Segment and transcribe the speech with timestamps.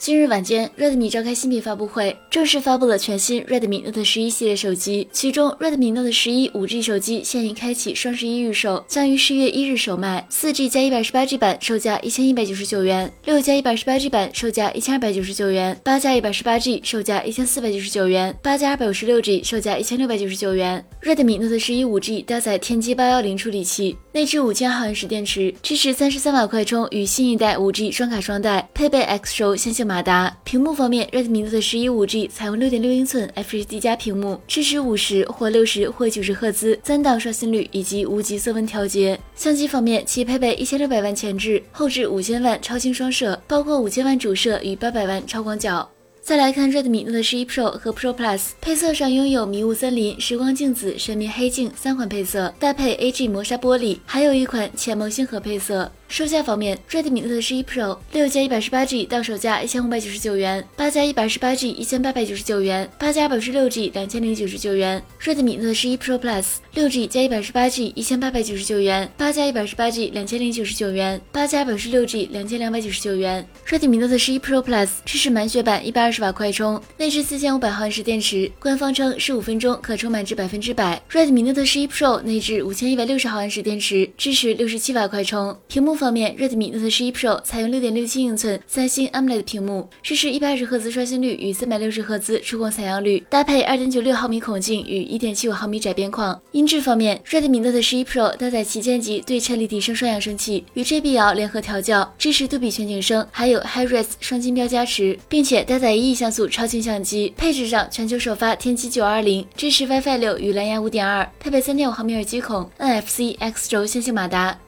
[0.00, 5.08] 今日晚间，Redmi 召开新品发布会，正式发布了全新 Redmi Note 十一系列手机。
[5.10, 10.24] 其中，Redmi Note 十一 5G 手机现已开启双十一预售，将于十月一日首卖。
[10.30, 20.84] 4G 加 128G 版售价一千一百九十九元，六加 128G 版售价一千二百九十九元，八加 128G 售价一千四百九十九元，八加二百五十六 G 售价一千六百九十九元。
[21.02, 29.87] Redmi Note 十一 5G 搭载天玑八幺零处理器，内置五千毫安时电池，支持三十三瓦快充与新一代 5G 双卡双待，配备 X 轴线性。
[29.88, 39.18] 马达屏幕方面，Redmi Note 十一 5G 采用六点六英寸 FHD+ 加屏幕，支持五十或六十或九十赫兹三档刷新率以及无极色温调节。
[39.34, 45.88] 相机方面，其配备一千六百万前置，后置五千万超清双摄，包括五千万主摄与八百万超广角。
[46.20, 55.90] 再来看 Redmi Note 十一 Pro 和 Pro Plus，配色上拥有迷雾森林、时光镜子、神秘黑镜三款配色，搭配 AG 磨砂玻璃，还有一款浅梦星河配色。
[56.08, 65.02] 售价方面，Redmi Note 十一 Pro 六加一百十八 G 到手价一千五百九十九元，八加一百十八 G 一千八百九十九元，八加二百十六 G 两千零九十九元。
[65.22, 73.46] Redmi Note 十一 Pro Plus 六 G 加一百十八 G 一千八百九十九元，八加一百十八 G 两千零九十九元，八加二百十六 G 两千两百九十九元。
[73.68, 81.00] Redmi Note 十一 Pro Plus 支持满血版一百二十瓦快充，内置四千五百毫安时电池，官方称十五分钟可充满至百分之百。
[81.12, 85.54] Redmi Note 十一 Pro 内置五千一百六十毫安时电池，支持六十七瓦快充。
[85.68, 96.40] 屏幕方面，Redmi Note 十一 Pro 采用六点六七英寸三星 AMOLED 屏幕，支持一百二十赫兹刷新率与三百六十赫兹触控采样率，搭配二点九六毫米孔径与一点七五毫米窄边框。
[96.52, 107.34] 音质方面，Redmi Note 十一 Pro 搭载旗舰级对称立体声双扬声器，与 JBL 联合调教，支持杜比全景声，还有 HiRes 双金标加持，并且搭载一亿像素超清相机。
[107.36, 114.67] 配置上，全球首发天玑九二零，支持 WiFi 六与蓝牙五点二，配备三点五毫米耳机孔，NFC X 轴线性马达。